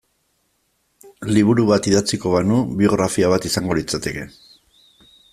Liburu 1.35 1.65
bat 1.71 1.89
idatziko 1.91 2.31
banu 2.35 2.57
biografia 2.79 3.29
bat 3.35 3.45
izango 3.53 3.77
litzateke. 3.81 4.25